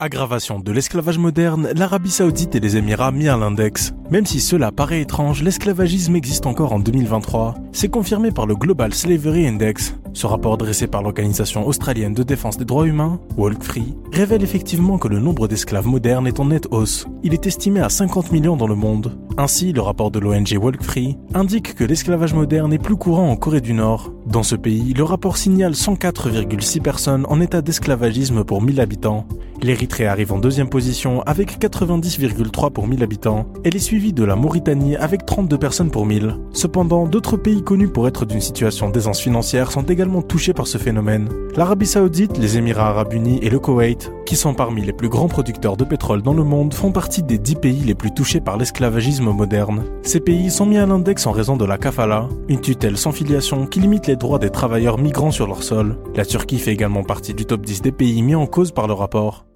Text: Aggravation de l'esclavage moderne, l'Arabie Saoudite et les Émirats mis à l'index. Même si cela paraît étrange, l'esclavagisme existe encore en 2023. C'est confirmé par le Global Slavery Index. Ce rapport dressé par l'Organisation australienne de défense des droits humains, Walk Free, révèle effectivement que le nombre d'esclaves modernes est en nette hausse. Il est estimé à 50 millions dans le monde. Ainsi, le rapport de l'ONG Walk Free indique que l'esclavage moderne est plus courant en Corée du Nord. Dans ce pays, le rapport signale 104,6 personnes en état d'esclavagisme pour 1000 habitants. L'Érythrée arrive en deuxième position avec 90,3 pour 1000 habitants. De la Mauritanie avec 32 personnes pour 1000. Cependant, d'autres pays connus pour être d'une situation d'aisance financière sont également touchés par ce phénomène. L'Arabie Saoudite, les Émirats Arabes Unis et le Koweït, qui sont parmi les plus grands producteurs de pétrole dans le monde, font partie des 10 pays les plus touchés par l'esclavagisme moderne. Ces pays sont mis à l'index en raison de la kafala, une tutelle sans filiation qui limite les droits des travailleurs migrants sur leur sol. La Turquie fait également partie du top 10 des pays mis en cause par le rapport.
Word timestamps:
Aggravation 0.00 0.60
de 0.60 0.70
l'esclavage 0.70 1.18
moderne, 1.18 1.72
l'Arabie 1.74 2.12
Saoudite 2.12 2.54
et 2.54 2.60
les 2.60 2.76
Émirats 2.76 3.10
mis 3.10 3.26
à 3.26 3.36
l'index. 3.36 3.92
Même 4.10 4.24
si 4.24 4.40
cela 4.40 4.72
paraît 4.72 5.02
étrange, 5.02 5.42
l'esclavagisme 5.42 6.16
existe 6.16 6.46
encore 6.46 6.72
en 6.72 6.78
2023. 6.78 7.56
C'est 7.72 7.90
confirmé 7.90 8.30
par 8.30 8.46
le 8.46 8.56
Global 8.56 8.94
Slavery 8.94 9.46
Index. 9.46 9.94
Ce 10.14 10.26
rapport 10.26 10.56
dressé 10.56 10.86
par 10.86 11.02
l'Organisation 11.02 11.66
australienne 11.66 12.14
de 12.14 12.22
défense 12.22 12.56
des 12.56 12.64
droits 12.64 12.86
humains, 12.86 13.20
Walk 13.36 13.62
Free, 13.62 13.94
révèle 14.10 14.42
effectivement 14.42 14.96
que 14.96 15.08
le 15.08 15.20
nombre 15.20 15.46
d'esclaves 15.46 15.86
modernes 15.86 16.26
est 16.26 16.40
en 16.40 16.46
nette 16.46 16.68
hausse. 16.70 17.06
Il 17.22 17.34
est 17.34 17.46
estimé 17.46 17.80
à 17.80 17.90
50 17.90 18.32
millions 18.32 18.56
dans 18.56 18.66
le 18.66 18.74
monde. 18.74 19.18
Ainsi, 19.36 19.72
le 19.72 19.82
rapport 19.82 20.10
de 20.10 20.18
l'ONG 20.18 20.56
Walk 20.60 20.82
Free 20.82 21.16
indique 21.34 21.74
que 21.74 21.84
l'esclavage 21.84 22.34
moderne 22.34 22.72
est 22.72 22.82
plus 22.82 22.96
courant 22.96 23.30
en 23.30 23.36
Corée 23.36 23.60
du 23.60 23.74
Nord. 23.74 24.12
Dans 24.26 24.42
ce 24.42 24.56
pays, 24.56 24.94
le 24.94 25.04
rapport 25.04 25.36
signale 25.36 25.72
104,6 25.72 26.80
personnes 26.80 27.26
en 27.28 27.40
état 27.40 27.62
d'esclavagisme 27.62 28.42
pour 28.42 28.62
1000 28.62 28.80
habitants. 28.80 29.28
L'Érythrée 29.62 30.06
arrive 30.06 30.32
en 30.32 30.38
deuxième 30.38 30.68
position 30.68 31.22
avec 31.22 31.58
90,3 31.60 32.72
pour 32.72 32.88
1000 32.88 33.02
habitants. 33.02 33.46
De 33.98 34.24
la 34.24 34.36
Mauritanie 34.36 34.96
avec 34.96 35.26
32 35.26 35.58
personnes 35.58 35.90
pour 35.90 36.06
1000. 36.06 36.36
Cependant, 36.52 37.06
d'autres 37.06 37.36
pays 37.36 37.62
connus 37.62 37.88
pour 37.88 38.06
être 38.06 38.24
d'une 38.24 38.40
situation 38.40 38.90
d'aisance 38.90 39.20
financière 39.20 39.72
sont 39.72 39.82
également 39.82 40.22
touchés 40.22 40.52
par 40.52 40.68
ce 40.68 40.78
phénomène. 40.78 41.28
L'Arabie 41.56 41.86
Saoudite, 41.86 42.38
les 42.38 42.56
Émirats 42.56 42.90
Arabes 42.90 43.12
Unis 43.12 43.40
et 43.42 43.50
le 43.50 43.58
Koweït, 43.58 44.12
qui 44.24 44.36
sont 44.36 44.54
parmi 44.54 44.82
les 44.84 44.92
plus 44.92 45.08
grands 45.08 45.26
producteurs 45.26 45.76
de 45.76 45.84
pétrole 45.84 46.22
dans 46.22 46.32
le 46.32 46.44
monde, 46.44 46.74
font 46.74 46.92
partie 46.92 47.24
des 47.24 47.38
10 47.38 47.56
pays 47.56 47.80
les 47.80 47.96
plus 47.96 48.14
touchés 48.14 48.40
par 48.40 48.56
l'esclavagisme 48.56 49.32
moderne. 49.32 49.82
Ces 50.02 50.20
pays 50.20 50.50
sont 50.50 50.66
mis 50.66 50.78
à 50.78 50.86
l'index 50.86 51.26
en 51.26 51.32
raison 51.32 51.56
de 51.56 51.64
la 51.64 51.76
kafala, 51.76 52.28
une 52.48 52.60
tutelle 52.60 52.96
sans 52.96 53.12
filiation 53.12 53.66
qui 53.66 53.80
limite 53.80 54.06
les 54.06 54.16
droits 54.16 54.38
des 54.38 54.50
travailleurs 54.50 54.98
migrants 54.98 55.32
sur 55.32 55.48
leur 55.48 55.64
sol. 55.64 55.98
La 56.14 56.24
Turquie 56.24 56.58
fait 56.58 56.72
également 56.72 57.02
partie 57.02 57.34
du 57.34 57.46
top 57.46 57.66
10 57.66 57.82
des 57.82 57.92
pays 57.92 58.22
mis 58.22 58.36
en 58.36 58.46
cause 58.46 58.70
par 58.70 58.86
le 58.86 58.94
rapport. 58.94 59.47